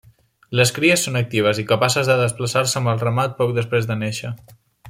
[0.59, 4.37] Les cries són actives i capaces de desplaçar-se amb el ramat poc després de néixer.